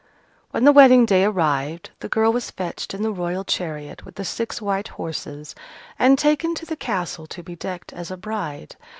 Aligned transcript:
When 0.49 0.63
the 0.63 0.71
wedding 0.71 1.05
day 1.05 1.23
arrived, 1.25 1.91
the 1.99 2.09
girl 2.09 2.33
was 2.33 2.49
fetched 2.49 2.95
in 2.95 3.03
the 3.03 3.11
Royal 3.11 3.43
chariot 3.43 4.03
with 4.03 4.15
the 4.15 4.25
six 4.25 4.59
white 4.59 4.87
horses, 4.87 5.53
and 5.99 6.17
taken 6.17 6.55
to 6.55 6.65
the 6.65 6.75
castle 6.75 7.27
to 7.27 7.43
be 7.43 7.55
decked 7.55 7.93
as 7.93 8.09
a 8.09 8.17
bride. 8.17 8.77